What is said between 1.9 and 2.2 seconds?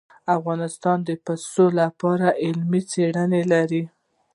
په